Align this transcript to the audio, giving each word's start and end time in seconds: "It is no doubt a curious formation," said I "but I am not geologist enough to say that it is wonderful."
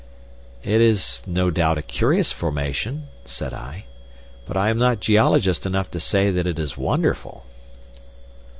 "It 0.63 0.81
is 0.81 1.21
no 1.27 1.51
doubt 1.51 1.77
a 1.77 1.83
curious 1.83 2.31
formation," 2.31 3.07
said 3.23 3.53
I 3.53 3.85
"but 4.47 4.57
I 4.57 4.69
am 4.71 4.79
not 4.79 4.99
geologist 4.99 5.63
enough 5.67 5.91
to 5.91 5.99
say 5.99 6.31
that 6.31 6.47
it 6.47 6.57
is 6.57 6.75
wonderful." 6.75 7.45